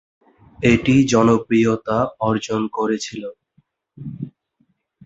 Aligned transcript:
এটি 0.63 0.95
জনপ্রিয়তা 1.13 1.97
অর্জন 2.21 2.61
করেছিল। 2.73 3.23